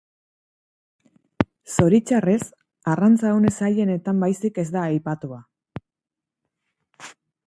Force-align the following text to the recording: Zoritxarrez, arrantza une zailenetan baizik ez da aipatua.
Zoritxarrez, 1.73 2.39
arrantza 2.93 3.33
une 3.41 3.53
zailenetan 3.59 4.23
baizik 4.25 4.57
ez 4.63 4.65
da 4.77 4.87
aipatua. 4.95 5.39